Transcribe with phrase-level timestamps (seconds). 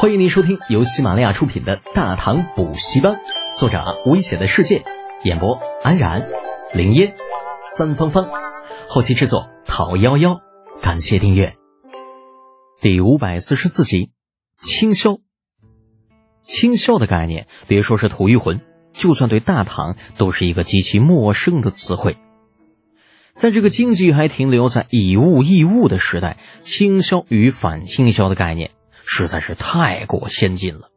[0.00, 3.14] 欢迎您收听由喜马拉雅出品的《大唐补习班》，
[3.58, 4.84] 作者危险的世界，
[5.24, 6.28] 演播安然、
[6.72, 7.16] 林烟、
[7.68, 8.28] 三芳芳，
[8.86, 10.40] 后期制作陶幺幺。
[10.80, 11.56] 感谢订阅。
[12.80, 14.12] 第五百四十四集，
[14.62, 15.18] 清宵。
[16.42, 18.60] 清宵的概念，别说是土御魂，
[18.92, 22.16] 就算对大唐都是一个极其陌生的词汇。
[23.32, 28.70] 在这个经济还停留在以物易物的时代，清宵与反清宵的概念。
[29.10, 30.90] 实在是太过先进了。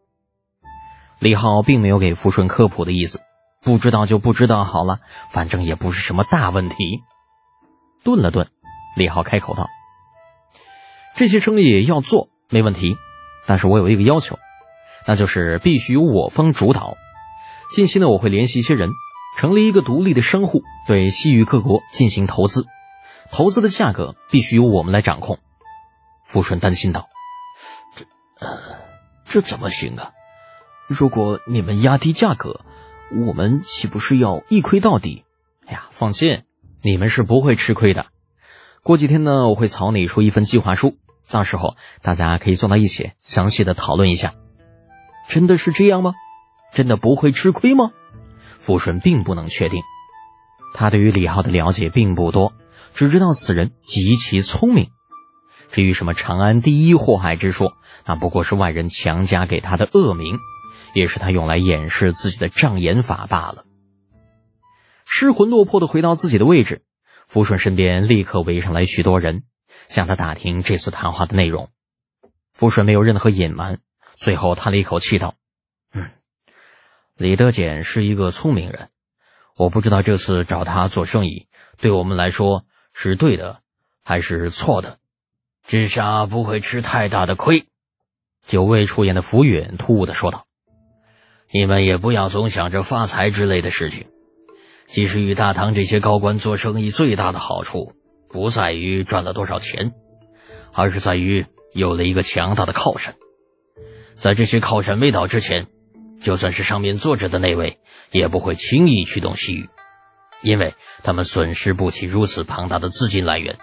[1.17, 3.22] 李浩并没有给福顺科普的意思，
[3.62, 4.99] 不知道就不知道好了，
[5.31, 6.99] 反正也不是什么大问题。
[8.04, 8.49] 顿了顿，
[8.98, 9.70] 李浩开口道
[11.16, 12.98] ：“这些生意要做没问题，
[13.45, 14.38] 但是我有一个要求，
[15.07, 16.98] 那就是必须由我方主导。
[17.73, 18.90] 近期呢，我会联系一些人，
[19.38, 22.66] 成立一个独立的商户，对西域各国进行投资，
[23.32, 25.40] 投资的价格必须由我们来掌控。”
[26.27, 27.10] 福顺担心道。
[28.41, 28.59] 呃，
[29.23, 30.12] 这怎么行啊？
[30.88, 32.62] 如果你们压低价格，
[33.26, 35.24] 我们岂不是要一亏到底？
[35.65, 36.43] 哎呀，放心，
[36.82, 38.07] 你们是不会吃亏的。
[38.84, 40.98] 过几天呢，我会草拟出一份计划书，
[41.30, 44.34] 到时候大家可以坐到一起，详细的讨论一下。
[45.30, 46.13] 真的是这样吗？
[46.74, 47.91] 真的不会吃亏吗？
[48.58, 49.82] 富顺并不能确定，
[50.74, 52.54] 他对于李浩的了解并不多，
[52.93, 54.90] 只知道此人极其聪明。
[55.72, 60.38] 至于什么长安第一祸害之说，那不过是外人强加给他的恶名，
[60.94, 63.64] 也是他用来掩饰自己的障眼法罢了。
[65.06, 66.84] 失魂落魄的回到自己的位置，
[67.28, 69.44] 福顺身边立刻围上来许多人，
[69.88, 71.69] 向他打听这次谈话的内容。
[72.52, 73.80] 福顺没有任何隐瞒，
[74.16, 75.36] 最后叹了一口气道
[75.94, 76.12] ：“嗯，
[77.16, 78.90] 李德简是一个聪明人，
[79.56, 81.47] 我不知道这次找他做生意，
[81.78, 83.62] 对我们来说是对的
[84.03, 84.97] 还是错的。”
[85.66, 87.66] 至少不会吃太大的亏。”
[88.47, 90.47] 久未出言的浮远突兀的说道
[91.53, 94.07] ，“你们也不要总想着发财之类的事情。
[94.88, 97.94] 其实与大唐这些高官做生意最大的好处，
[98.28, 99.94] 不在于赚了多少钱，
[100.74, 103.16] 而是在于有了一个强大的靠山。
[104.16, 105.68] 在这些靠山未倒之前，
[106.22, 107.80] 就算是上面坐着的那位，
[108.12, 109.69] 也不会轻易去动西域，
[110.41, 113.57] 因为他们损失不起如此庞大的资金来源。”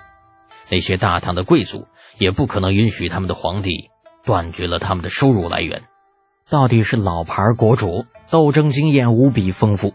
[0.68, 1.86] 那些大唐的贵族
[2.18, 3.90] 也不可能允许他们的皇帝
[4.24, 5.84] 断绝了他们的收入来源。
[6.50, 9.94] 到底是老牌国主，斗争经验无比丰富。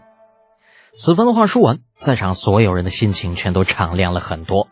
[0.92, 4.68] 此番话说完，在场所有人的心情全都敞亮了很多，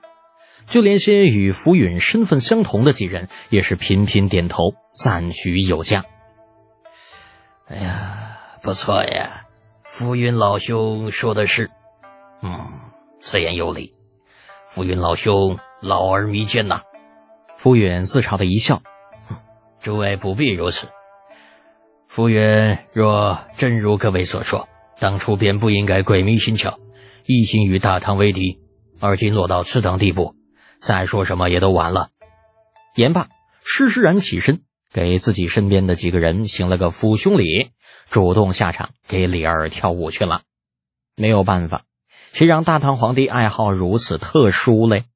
[0.67, 6.05] 就连些与浮云身份相同的几人也是频频点头赞许有加。
[7.67, 9.47] 哎呀，不错呀，
[9.83, 11.71] 浮云老兄说的是，
[12.43, 12.69] 嗯，
[13.21, 13.95] 此言有理。
[14.69, 15.59] 浮云老兄。
[15.83, 16.83] 老而弥坚呐！
[17.57, 18.83] 傅远自嘲的一笑，
[19.29, 19.37] 哼，
[19.81, 20.89] 诸位不必如此。
[22.07, 24.69] 傅远若真如各位所说，
[25.01, 26.77] 当初便不应该鬼迷心窍，
[27.27, 28.61] 一心与大唐为敌，
[29.01, 30.37] 而今落到此等地步，
[30.81, 32.11] 再说什么也都晚了。
[32.95, 33.29] 言罢，
[33.65, 34.63] 施施然起身，
[34.93, 37.73] 给自己身边的几个人行了个抚胸礼，
[38.09, 40.43] 主动下场给李二跳舞去了。
[41.17, 41.83] 没有办法，
[42.33, 45.07] 谁让大唐皇帝爱好如此特殊嘞？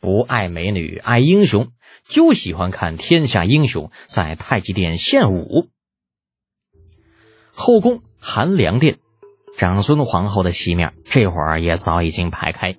[0.00, 1.72] 不爱美女，爱英雄，
[2.08, 5.68] 就喜欢看天下英雄在太极殿献舞。
[7.52, 8.96] 后宫韩良殿，
[9.58, 12.76] 长孙皇后的席面这会儿也早已经排开。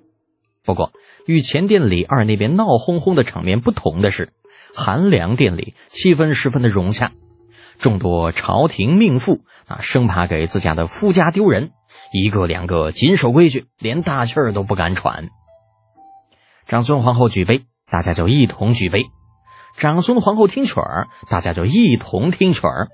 [0.64, 0.92] 不过，
[1.26, 4.32] 与前殿李二那边闹哄哄的场面不同的是，
[4.74, 7.12] 韩良殿里气氛十分的融洽，
[7.78, 11.70] 众多朝廷命妇啊，生怕给自家的夫家丢人，
[12.12, 15.30] 一个两个谨守规矩，连大气儿都不敢喘。
[16.66, 19.02] 长孙皇后举杯，大家就一同举杯；
[19.76, 22.88] 长孙皇后听曲儿，大家就一同听曲儿，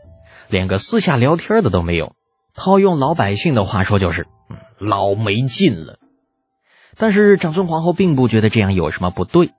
[0.48, 2.14] 连个私下聊天的都没有。
[2.54, 5.98] 套用老百姓的话说，就是嗯老没劲了。
[6.96, 9.52] 但是长孙皇后并不觉得这样有什么不对，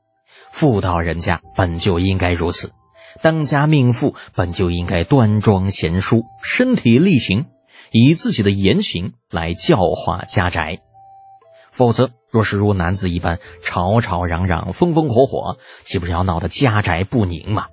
[0.51, 2.73] 妇道人家本就应该如此，
[3.21, 7.45] 当家命妇本就应该端庄贤淑，身体力行，
[7.91, 10.79] 以自己的言行来教化家宅。
[11.71, 17.67] 否则，若是如男子一般吵吵嚷嚷、风风火火，岂不是要闹得家宅不宁吗？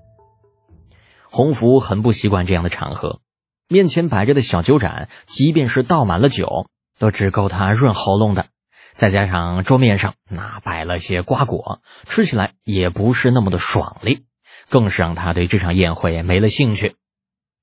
[1.28, 3.20] 洪福很不习惯这样的场合，
[3.68, 6.66] 面前摆着的小酒盏，即便是倒满了酒，
[6.98, 8.46] 都只够他润喉咙的。
[8.92, 14.24] 再加上桌面上那摆了些瓜果，吃起来也不是那么的爽利，
[14.70, 16.96] 更是让他对这场宴会没了兴趣。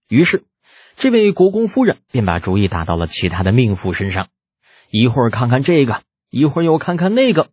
[0.07, 0.43] 于是，
[0.95, 4.27] 这位国公夫人便把主意打到了其他的命妇身上，
[4.91, 6.03] 一会儿看看这个。
[6.33, 7.49] 一会儿又看看那个，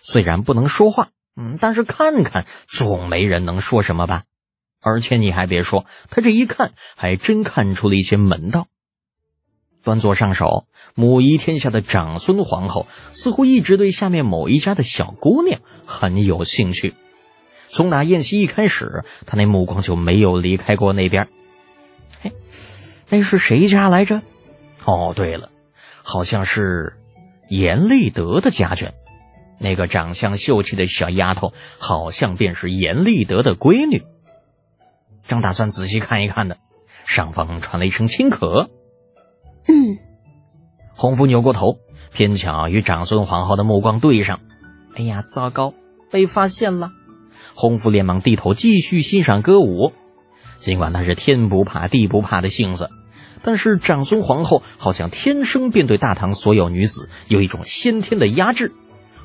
[0.00, 4.24] 虽然不能说话，嗯，但是看看总没人能说什么吧。
[4.80, 8.66] 而且你还别说，他这一看还真看出了一些门道。
[9.82, 16.94] 端坐上手，母仪天下的长孙皇后似乎一直对下面某一家的小姑娘很有兴趣。
[17.68, 21.28] 从打宴席一开始，她那目光就没有离开过那边。
[22.22, 22.32] 嘿，
[23.10, 24.22] 那是谁家来着？
[24.86, 25.50] 哦，对了，
[26.02, 26.94] 好像是
[27.56, 28.90] 严立德的家眷。
[29.58, 34.02] 那个长相秀气的小丫头，好像便是严立德的闺女。
[35.22, 36.56] 正打算仔细看一看呢，
[37.04, 38.68] 上方传来一声轻咳。
[39.66, 39.98] 嗯，
[40.94, 41.78] 洪福扭过头，
[42.12, 44.40] 偏巧与长孙皇后的目光对上。
[44.96, 45.72] 哎呀，糟糕，
[46.10, 46.90] 被发现了！
[47.54, 49.92] 洪福连忙低头继续欣赏歌舞。
[50.58, 52.90] 尽管他是天不怕地不怕的性子，
[53.46, 58.72] 但是长孙皇后好像天生便对大唐所有女子有一种先天的压制，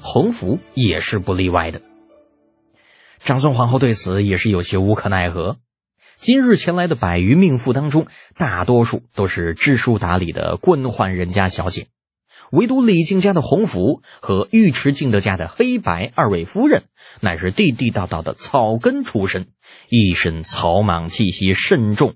[0.02, 1.82] 洪福也是不例外的。
[3.20, 5.58] 长孙皇后对此也是有些无可奈何。
[6.18, 11.88] 今日前来的百余命妇当中，大多数都是知书达理的官宦人家小姐，
[12.52, 16.84] 唯独李靖家的洪福和尉迟敬德家的黑白二位夫人，
[17.22, 19.48] 乃是地地道道的草根出身，
[19.88, 22.16] 一身草莽气息甚重。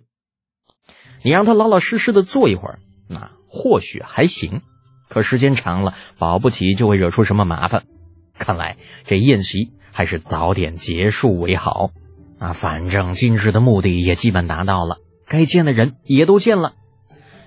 [1.24, 4.60] 你让他老老实实的坐一会儿，那或许还行；
[5.10, 7.84] 可时间长了，保不齐就会惹出什么麻烦。
[8.38, 11.92] 看来这宴席还是早点结束为好。
[12.40, 16.74] 啊，反正今日的目的也基本达到了，该见的人也都见了。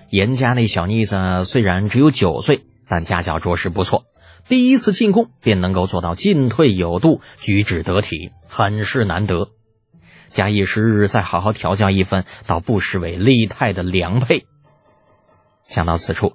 [0.09, 4.05] 严家那小妮子虽然只有九岁，但家教着实不错，
[4.47, 9.49] 第一次进宫便能够做到进退有度、举止得体，很是难得。
[10.29, 14.45] 假以时日，再好好调教一番，倒不失为李泰的良配。
[15.63, 16.33] 想到此处，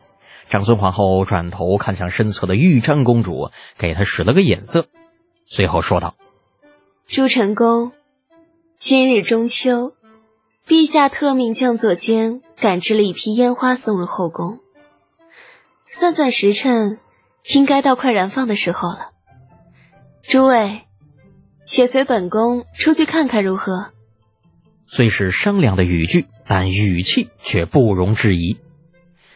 [0.48, 4.86] 长孙皇后转头看向身侧的玉章公主，给她使了个眼色，
[5.46, 6.14] 随后说道
[7.06, 7.92] ：“朱成公。”
[8.78, 9.92] 今日中秋，
[10.66, 14.58] 陛下特命将左监赶制了一批烟花送入后宫。
[15.86, 16.98] 算算时辰，
[17.54, 19.10] 应该到快燃放的时候了。
[20.22, 20.82] 诸位，
[21.64, 23.92] 且随本宫出去看看如何？
[24.86, 28.58] 虽是商量的语句，但语气却不容置疑。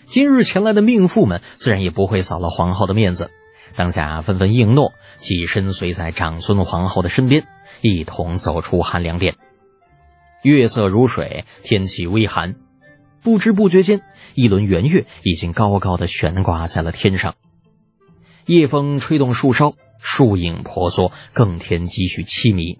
[0.06, 3.30] 今日前来的命妇们自然也不会扫了皇后的面子，
[3.74, 7.46] 当下纷纷应诺，起身随在长孙皇后的身边。
[7.80, 9.36] 一同走出寒凉殿，
[10.42, 12.54] 月色如水，天气微寒，
[13.22, 14.00] 不知不觉间，
[14.34, 17.34] 一轮圆月已经高高的悬挂在了天上。
[18.46, 22.78] 夜风吹动树梢，树影婆娑，更添几许凄迷。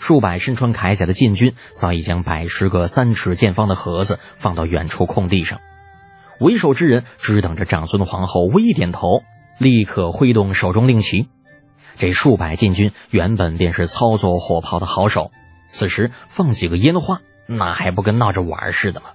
[0.00, 5.60] 数百身穿铠甲的禁军早已将百十个三尺见方的盒子放到远处空地上，
[6.40, 9.22] 为首之人只等着长孙皇后微点头，
[9.58, 11.28] 立刻挥动手中令旗。
[11.96, 15.30] 这数百禁军原本便是操作火炮的好手，
[15.68, 19.06] 此时放几个烟花，那还不跟闹着玩似的吗？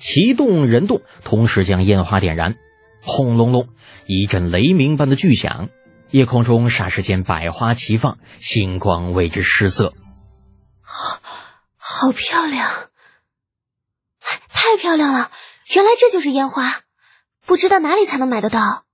[0.00, 2.56] 旗动人动，同时将烟花点燃，
[3.06, 3.68] 轰隆隆
[4.06, 5.68] 一阵雷鸣般的巨响，
[6.10, 9.92] 夜空中霎时间百花齐放，星光为之失色。
[10.80, 11.20] 好，
[11.76, 12.70] 好漂亮，
[14.48, 15.30] 太漂亮了！
[15.74, 16.80] 原来这就是烟花，
[17.44, 18.84] 不知道哪里才能买得到。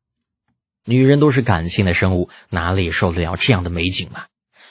[0.85, 4.27] 女人都是感性的生物，哪里受得了这样的美景啊？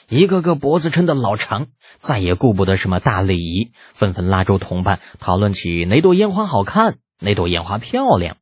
[0.10, 8.38] 一个个脖子抻得老长，再也顾不得什么大礼仪，纷纷拉住同伴讨论起哪朵烟花好看，哪朵烟花漂亮。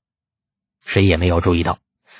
[0.88, 1.80] 谁也没有注意到，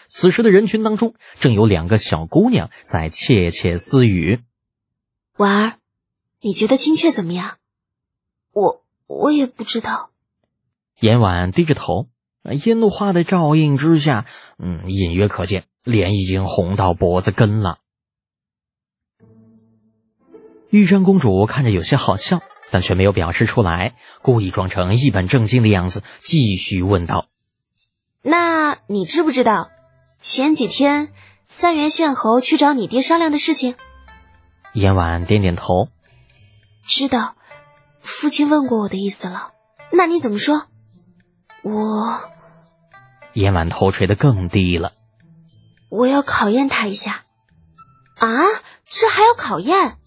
[0.10, 4.42] 此时的人群当中正有两个小姑娘在窃窃私语。
[5.38, 5.74] 婉儿，
[6.42, 7.60] 你觉得青雀怎么样？
[8.52, 10.12] 我我也不知道。
[11.00, 12.10] 严婉低着头。
[12.64, 14.26] 烟花的照映之下，
[14.58, 17.80] 嗯，隐约可见脸已经红到脖子根了。
[20.70, 27.26] 玉章公主看着有些好笑，但却没有表示出来，故意装成一本正经的样子，继续问道
[28.22, 29.70] ：“那你知不知道
[30.18, 31.12] 前几天
[31.44, 33.76] 三原县侯去找你爹商量的事情？”
[34.74, 35.90] 燕婉点点头
[36.84, 37.36] ：“知道，
[38.00, 39.52] 父亲问过我的意思了。
[39.92, 40.68] 那你怎么说？
[41.64, 42.32] 我。”
[43.34, 44.94] 叶晚头垂得更低了。
[45.90, 47.24] 我要考验他一下。
[48.18, 48.28] 啊，
[48.86, 49.98] 这还要考验？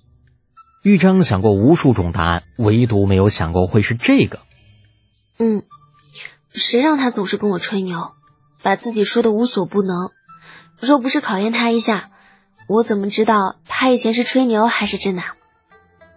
[0.83, 4.40] 玉章想过无数种答案，唯独没有想过会是这个。
[5.38, 5.62] 嗯，
[6.52, 8.12] 谁让他总是跟我吹牛，
[8.62, 10.11] 把自己说的无所不能？
[10.78, 12.11] 若不是考验他一下，
[12.69, 15.23] 我怎么知道他以前是吹牛还是真的？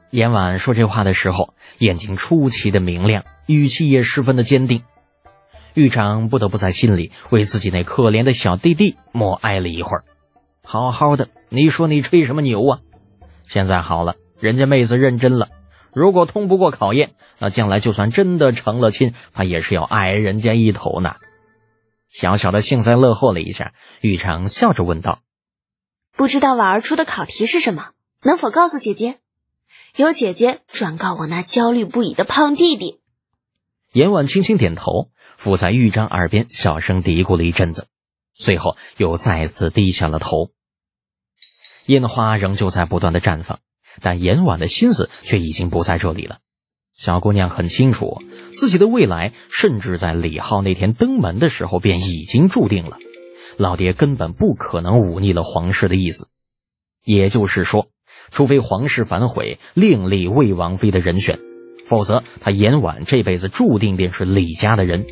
[0.10, 4.84] 严婉说这话的时候，眼睛出奇的明亮，语气也十分的坚定。
[5.74, 10.04] 狱长不得不在心里为自己那可怜的小弟弟默哀了一会儿。
[10.64, 12.80] 好好的，你说你吹什么牛啊？
[13.48, 15.50] 现在好了，人家妹子认真了，
[15.94, 21.16] 如果通不过考验，那将来就算真的成了亲，他也是要矮人家一头呢。
[22.10, 25.22] 小小的幸灾乐祸了一下，玉成笑着问道
[26.16, 27.92] ：“不知道婉儿出的考题是什么？
[28.22, 29.20] 能否告诉姐姐？
[29.96, 33.00] 由姐姐转告我那焦虑不已的胖弟弟。”
[33.94, 37.88] 严婉轻轻点头，附在玉章耳边小声嘀咕了一阵子，
[38.34, 40.50] 随后又再次低下了头。
[41.86, 43.60] 烟花仍旧在不断的绽放，
[44.02, 46.40] 但严婉的心思却已经不在这里了。
[46.94, 48.22] 小姑娘很清楚，
[48.58, 52.98] 自己的未来甚至在李浩那天登门的时候便已经注定了。
[53.58, 56.30] 老爹根本不可能忤逆了皇室的意思，
[57.04, 57.88] 也就是说，
[58.30, 61.40] 除非皇室反悔，另立魏王妃的人选，
[61.86, 65.06] 否则他严婉这辈子注定便是李家的人。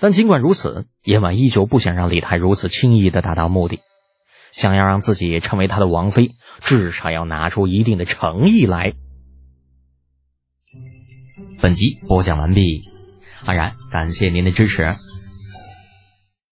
[0.00, 3.80] 但尽管如此，严婉依旧不想让李泰如此轻易的达到目的，
[4.52, 8.92] 想要让自己成为他的王妃，至少要拿出一定的诚意来。
[11.60, 12.84] 本集播讲完毕，
[13.44, 14.94] 安然感谢您的支持。